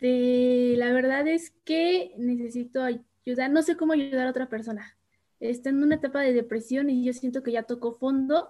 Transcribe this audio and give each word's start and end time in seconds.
la 0.00 0.92
verdad 0.92 1.26
es 1.28 1.50
que 1.64 2.12
necesito 2.16 2.82
ayuda. 2.82 3.48
No 3.48 3.62
sé 3.62 3.76
cómo 3.76 3.92
ayudar 3.92 4.26
a 4.26 4.30
otra 4.30 4.48
persona. 4.48 4.96
Está 5.40 5.70
en 5.70 5.82
una 5.82 5.96
etapa 5.96 6.20
de 6.20 6.32
depresión 6.32 6.90
y 6.90 7.04
yo 7.04 7.12
siento 7.12 7.42
que 7.42 7.52
ya 7.52 7.62
tocó 7.64 7.92
fondo. 7.92 8.48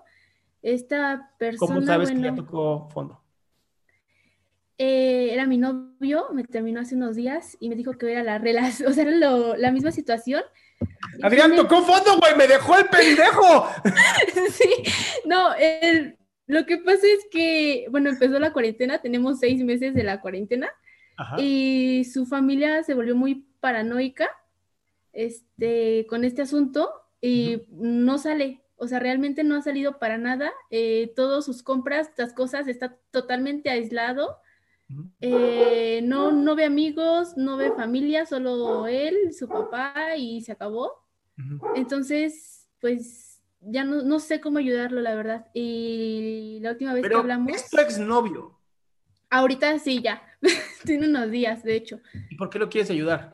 Esta 0.62 1.32
persona. 1.38 1.74
¿Cómo 1.74 1.86
sabes 1.86 2.10
que 2.10 2.20
ya 2.20 2.34
tocó 2.34 2.88
fondo? 2.90 3.22
Eh, 4.78 5.30
era 5.32 5.46
mi 5.46 5.58
novio, 5.58 6.28
me 6.32 6.42
terminó 6.44 6.80
hace 6.80 6.94
unos 6.94 7.14
días 7.14 7.56
y 7.60 7.68
me 7.68 7.74
dijo 7.74 7.92
que 7.98 8.10
era 8.12 8.22
la 8.22 8.38
relación, 8.38 8.88
o 8.90 8.94
sea, 8.94 9.02
era 9.02 9.12
lo- 9.12 9.56
la 9.56 9.72
misma 9.72 9.90
situación. 9.92 10.42
Adrián, 11.22 11.54
tocó 11.54 11.82
fondo, 11.82 12.18
güey, 12.18 12.34
me 12.36 12.46
dejó 12.46 12.78
el 12.78 12.86
pendejo. 12.86 13.66
sí, 14.52 14.70
no, 15.26 15.54
el- 15.54 16.16
lo 16.46 16.64
que 16.66 16.78
pasa 16.78 17.06
es 17.06 17.26
que, 17.30 17.86
bueno, 17.90 18.08
empezó 18.10 18.38
la 18.38 18.52
cuarentena, 18.52 19.00
tenemos 19.00 19.38
seis 19.38 19.62
meses 19.62 19.94
de 19.94 20.02
la 20.02 20.20
cuarentena 20.20 20.68
Ajá. 21.20 21.36
y 21.38 22.04
su 22.04 22.24
familia 22.24 22.82
se 22.82 22.94
volvió 22.94 23.14
muy 23.14 23.46
paranoica 23.60 24.30
este, 25.12 26.06
con 26.08 26.24
este 26.24 26.40
asunto 26.42 26.90
y 27.20 27.62
no 27.68 28.16
sale, 28.16 28.62
o 28.76 28.88
sea, 28.88 28.98
realmente 29.00 29.44
no 29.44 29.56
ha 29.56 29.62
salido 29.62 29.98
para 29.98 30.16
nada. 30.16 30.50
eh, 30.70 31.12
todas 31.14 31.44
sus 31.44 31.62
compras, 31.62 32.10
las 32.16 32.32
cosas, 32.32 32.66
está 32.68 32.96
totalmente 33.10 33.68
aislado. 33.68 34.38
Eh, 35.20 36.00
no, 36.02 36.32
no 36.32 36.56
ve 36.56 36.64
amigos, 36.64 37.36
no 37.36 37.56
ve 37.56 37.70
familia, 37.72 38.26
solo 38.26 38.86
él, 38.86 39.32
su 39.32 39.46
papá 39.46 40.16
y 40.16 40.40
se 40.40 40.52
acabó. 40.52 41.04
Entonces, 41.74 42.66
pues 42.80 43.40
ya 43.60 43.84
no, 43.84 44.02
no 44.02 44.18
sé 44.18 44.40
cómo 44.40 44.58
ayudarlo, 44.58 45.00
la 45.00 45.14
verdad. 45.14 45.46
Y 45.54 46.58
la 46.62 46.70
última 46.72 46.94
vez 46.94 47.06
que 47.06 47.14
hablamos, 47.14 47.52
es 47.54 47.70
tu 47.70 47.78
exnovio. 47.78 48.59
Ahorita 49.30 49.78
sí, 49.78 50.02
ya, 50.02 50.22
tiene 50.84 51.08
unos 51.08 51.30
días, 51.30 51.62
de 51.62 51.76
hecho. 51.76 52.00
¿Y 52.28 52.36
por 52.36 52.50
qué 52.50 52.58
lo 52.58 52.68
quieres 52.68 52.90
ayudar? 52.90 53.32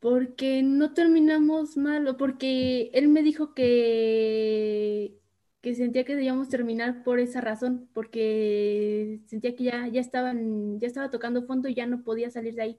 Porque 0.00 0.62
no 0.62 0.92
terminamos 0.92 1.76
mal, 1.76 2.06
o 2.08 2.16
porque 2.16 2.90
él 2.92 3.08
me 3.08 3.22
dijo 3.22 3.54
que, 3.54 5.16
que 5.60 5.74
sentía 5.74 6.04
que 6.04 6.16
debíamos 6.16 6.48
terminar 6.48 7.04
por 7.04 7.20
esa 7.20 7.40
razón, 7.40 7.88
porque 7.94 9.20
sentía 9.26 9.54
que 9.54 9.64
ya, 9.64 9.86
ya 9.86 10.00
estaban, 10.00 10.80
ya 10.80 10.88
estaba 10.88 11.10
tocando 11.10 11.44
fondo 11.44 11.68
y 11.68 11.74
ya 11.74 11.86
no 11.86 12.02
podía 12.02 12.30
salir 12.30 12.54
de 12.54 12.62
ahí. 12.62 12.78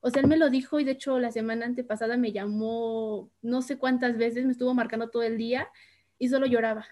O 0.00 0.10
sea, 0.10 0.22
él 0.22 0.28
me 0.28 0.36
lo 0.36 0.50
dijo 0.50 0.80
y 0.80 0.84
de 0.84 0.92
hecho 0.92 1.18
la 1.18 1.30
semana 1.30 1.66
antepasada 1.66 2.16
me 2.16 2.32
llamó 2.32 3.30
no 3.42 3.62
sé 3.62 3.78
cuántas 3.78 4.16
veces, 4.16 4.44
me 4.44 4.52
estuvo 4.52 4.74
marcando 4.74 5.10
todo 5.10 5.22
el 5.22 5.38
día 5.38 5.68
y 6.18 6.28
solo 6.28 6.46
lloraba. 6.46 6.86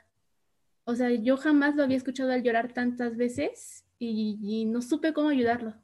O 0.85 0.95
sea, 0.95 1.11
yo 1.11 1.37
jamás 1.37 1.75
lo 1.75 1.83
había 1.83 1.97
escuchado 1.97 2.33
al 2.33 2.43
llorar 2.43 2.73
tantas 2.73 3.17
veces 3.17 3.85
y, 4.11 4.39
y 4.43 4.65
no 4.65 4.83
supe 4.83 5.13
cómo 5.13 5.29
ayudarlo. 5.29 5.75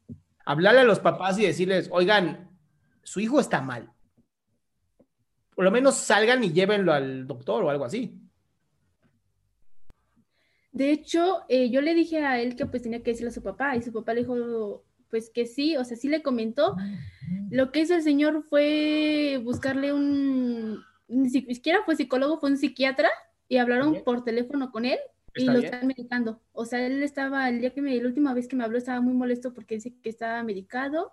Hablarle 0.45 0.81
a 0.81 0.85
los 0.85 1.01
papás 1.01 1.39
y 1.39 1.47
decirles, 1.47 1.89
oigan, 1.93 2.51
su 3.03 3.21
hijo 3.21 3.41
está 3.41 3.61
mal. 3.61 3.91
Por 5.55 5.65
lo 5.65 5.71
menos 5.71 5.97
salgan 5.97 6.45
y 6.45 6.53
llévenlo 6.53 6.93
al 6.93 7.27
doctor 7.27 7.65
o 7.65 7.71
algo 7.71 7.85
así. 7.85 8.19
De 10.73 10.93
hecho, 10.93 11.43
eh, 11.49 11.71
yo 11.71 11.81
le 11.81 11.95
dije 11.95 12.25
a 12.25 12.41
él 12.41 12.55
que 12.55 12.67
pues 12.67 12.83
tenía 12.83 13.03
que 13.03 13.11
decirle 13.11 13.31
a 13.31 13.35
su 13.35 13.43
papá 13.43 13.75
y 13.75 13.83
su 13.83 13.93
papá 13.93 14.15
le 14.15 14.21
dijo 14.21 14.85
pues 15.11 15.31
que 15.31 15.47
sí, 15.47 15.77
o 15.77 15.85
sea, 15.85 15.97
sí 15.97 16.09
le 16.09 16.23
comentó. 16.23 16.77
Lo 17.51 17.73
que 17.73 17.81
hizo 17.81 17.95
el 17.95 18.03
señor 18.03 18.45
fue 18.45 19.41
buscarle 19.43 19.93
un, 19.93 20.81
ni 21.09 21.31
siquiera 21.31 21.81
fue 21.85 21.97
psicólogo, 21.97 22.39
fue 22.39 22.51
un 22.51 22.59
psiquiatra 22.59 23.09
y 23.49 23.57
hablaron 23.57 24.03
por 24.05 24.23
teléfono 24.23 24.71
con 24.71 24.85
él 24.85 24.99
y 25.35 25.45
lo 25.45 25.53
bien. 25.53 25.65
están 25.65 25.87
medicando. 25.87 26.41
O 26.53 26.65
sea, 26.65 26.85
él 26.87 27.03
estaba, 27.03 27.49
el 27.49 27.61
día 27.61 27.73
que 27.73 27.83
me, 27.83 27.95
la 27.97 28.09
última 28.09 28.35
vez 28.35 28.49
que 28.49 28.57
me 28.57 28.65
habló 28.65 28.79
estaba 28.79 29.01
muy 29.01 29.15
molesto 29.15 29.55
porque 29.55 29.77
dice 29.77 29.95
que 30.03 30.09
estaba 30.09 30.43
medicado. 30.43 31.13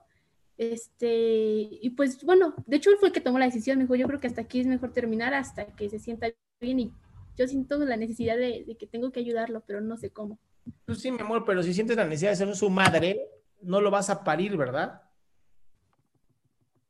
Este, 0.57 1.67
y 1.81 1.89
pues 1.91 2.23
bueno, 2.23 2.55
de 2.65 2.77
hecho 2.77 2.89
él 2.89 2.97
fue 2.97 3.09
el 3.09 3.13
que 3.13 3.21
tomó 3.21 3.39
la 3.39 3.45
decisión, 3.45 3.77
me 3.77 3.83
dijo, 3.83 3.95
yo 3.95 4.07
creo 4.07 4.21
que 4.21 4.27
hasta 4.27 4.41
aquí 4.41 4.61
es 4.61 4.67
mejor 4.67 4.93
terminar 4.93 5.33
hasta 5.33 5.65
que 5.65 5.89
se 5.89 5.99
sienta 5.99 6.27
bien 6.61 6.79
y 6.79 6.93
yo 7.37 7.45
siento 7.47 7.77
la 7.79 7.97
necesidad 7.97 8.37
de, 8.37 8.63
de 8.65 8.77
que 8.77 8.87
tengo 8.87 9.11
que 9.11 9.19
ayudarlo, 9.19 9.63
pero 9.67 9.81
no 9.81 9.97
sé 9.97 10.11
cómo. 10.11 10.39
Pues 10.85 11.01
sí, 11.01 11.11
mi 11.11 11.19
amor, 11.19 11.43
pero 11.45 11.61
si 11.61 11.73
sientes 11.73 11.97
la 11.97 12.05
necesidad 12.05 12.31
de 12.31 12.37
ser 12.37 12.55
su 12.55 12.69
madre, 12.69 13.19
no 13.61 13.81
lo 13.81 13.91
vas 13.91 14.09
a 14.09 14.23
parir, 14.23 14.55
¿verdad? 14.55 15.01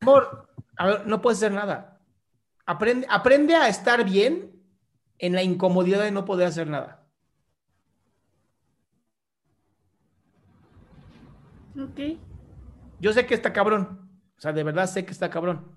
Amor, 0.02 0.47
a 0.78 0.88
ver, 0.88 1.08
no 1.08 1.22
puedes 1.22 1.40
hacer 1.40 1.52
nada. 1.52 2.00
Aprende, 2.66 3.08
aprende 3.09 3.55
a 3.55 3.67
estar 3.67 4.03
bien 4.05 4.61
en 5.17 5.34
la 5.34 5.44
incomodidad 5.44 6.03
de 6.03 6.11
no 6.11 6.26
poder 6.26 6.47
hacer 6.47 6.67
nada. 6.67 7.04
Ok. 11.82 12.20
Yo 13.00 13.14
sé 13.14 13.26
que 13.26 13.34
está 13.34 13.54
cabrón. 13.54 14.10
O 14.38 14.42
sea, 14.42 14.54
de 14.54 14.64
verdad 14.64 14.88
sé 14.88 15.06
que 15.06 15.12
está 15.12 15.30
cabrón. 15.30 15.72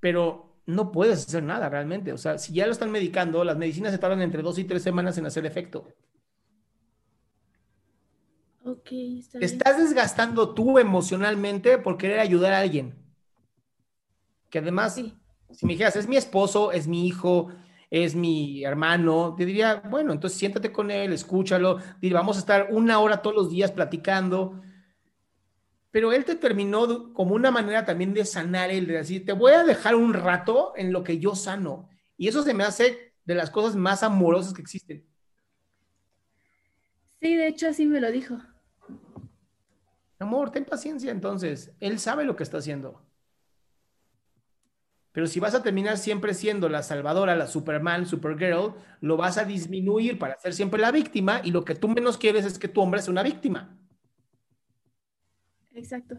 Pero 0.00 0.60
no 0.66 0.92
puedes 0.92 1.26
hacer 1.26 1.42
nada 1.42 1.68
realmente. 1.68 2.12
O 2.12 2.18
sea, 2.18 2.38
si 2.38 2.52
ya 2.52 2.66
lo 2.66 2.72
están 2.72 2.90
medicando, 2.90 3.44
las 3.44 3.56
medicinas 3.56 3.92
se 3.92 3.98
tardan 3.98 4.22
entre 4.22 4.42
dos 4.42 4.58
y 4.58 4.64
tres 4.64 4.82
semanas 4.82 5.16
en 5.18 5.26
hacer 5.26 5.46
efecto. 5.46 5.86
Ok, 8.64 8.92
está 8.92 9.38
Te 9.40 9.44
estás 9.44 9.78
desgastando 9.78 10.54
tú 10.54 10.78
emocionalmente 10.78 11.78
por 11.78 11.98
querer 11.98 12.20
ayudar 12.20 12.52
a 12.52 12.60
alguien. 12.60 12.94
Que 14.50 14.58
además, 14.58 14.94
Sí. 14.94 15.18
si 15.50 15.66
me 15.66 15.72
dijeras, 15.72 15.96
es 15.96 16.06
mi 16.06 16.16
esposo, 16.16 16.70
es 16.70 16.86
mi 16.86 17.06
hijo, 17.06 17.48
es 17.92 18.14
mi 18.14 18.64
hermano, 18.64 19.34
te 19.36 19.44
diría, 19.44 19.82
bueno, 19.90 20.14
entonces 20.14 20.38
siéntate 20.38 20.72
con 20.72 20.90
él, 20.90 21.12
escúchalo, 21.12 21.78
vamos 22.10 22.36
a 22.36 22.40
estar 22.40 22.68
una 22.70 22.98
hora 22.98 23.20
todos 23.20 23.36
los 23.36 23.50
días 23.50 23.70
platicando. 23.70 24.62
pero 25.90 26.12
él 26.12 26.24
te 26.24 26.36
terminó 26.36 27.12
como 27.12 27.34
una 27.34 27.50
manera 27.50 27.84
también 27.84 28.14
de 28.14 28.24
sanar 28.24 28.70
el 28.70 28.86
de 28.86 28.94
decir, 28.94 29.26
te 29.26 29.34
voy 29.34 29.52
a 29.52 29.62
dejar 29.64 29.94
un 29.94 30.14
rato 30.14 30.72
en 30.76 30.90
lo 30.90 31.04
que 31.04 31.18
yo 31.18 31.34
sano. 31.34 31.90
Y 32.16 32.28
eso 32.28 32.42
se 32.42 32.54
me 32.54 32.64
hace 32.64 33.12
de 33.26 33.34
las 33.34 33.50
cosas 33.50 33.76
más 33.76 34.02
amorosas 34.02 34.54
que 34.54 34.62
existen. 34.62 35.06
Sí, 37.20 37.36
de 37.36 37.46
hecho 37.46 37.68
así 37.68 37.86
me 37.86 38.00
lo 38.00 38.10
dijo. 38.10 38.38
Amor, 40.18 40.50
ten 40.50 40.64
paciencia 40.64 41.10
entonces. 41.10 41.72
Él 41.78 41.98
sabe 41.98 42.24
lo 42.24 42.36
que 42.36 42.42
está 42.44 42.56
haciendo. 42.56 43.02
Pero 45.12 45.26
si 45.26 45.40
vas 45.40 45.54
a 45.54 45.62
terminar 45.62 45.98
siempre 45.98 46.32
siendo 46.32 46.68
la 46.68 46.82
salvadora, 46.82 47.36
la 47.36 47.46
Superman, 47.46 48.06
Supergirl, 48.06 48.74
lo 49.00 49.16
vas 49.16 49.36
a 49.36 49.44
disminuir 49.44 50.18
para 50.18 50.38
ser 50.38 50.54
siempre 50.54 50.80
la 50.80 50.90
víctima 50.90 51.42
y 51.44 51.50
lo 51.50 51.64
que 51.64 51.74
tú 51.74 51.88
menos 51.88 52.16
quieres 52.16 52.46
es 52.46 52.58
que 52.58 52.68
tu 52.68 52.80
hombre 52.80 53.02
sea 53.02 53.12
una 53.12 53.22
víctima. 53.22 53.76
Exacto. 55.74 56.16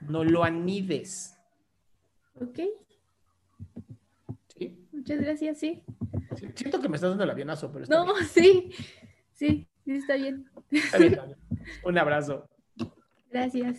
No 0.00 0.24
lo 0.24 0.42
anides. 0.42 1.36
Ok. 2.34 2.60
¿Sí? 4.56 4.88
Muchas 4.92 5.20
gracias, 5.20 5.58
sí. 5.58 5.82
Siento 6.54 6.80
que 6.80 6.88
me 6.88 6.96
estás 6.96 7.10
dando 7.10 7.24
el 7.24 7.30
avionazo, 7.30 7.70
pero 7.72 7.84
está 7.84 7.96
No, 7.96 8.14
bien. 8.14 8.26
sí. 8.32 8.72
Sí, 9.32 9.68
sí, 9.84 9.92
está 9.92 10.16
bien. 10.16 10.50
Está 10.70 10.98
bien, 10.98 11.14
Dani. 11.14 11.34
Un 11.84 11.98
abrazo. 11.98 12.48
Gracias. 13.30 13.78